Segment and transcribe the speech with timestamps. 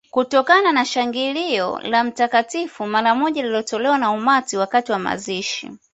[0.11, 5.71] Kutokana na shangilio la Mtakatifu mara moja lililotolewa na umati wakati wa mazishi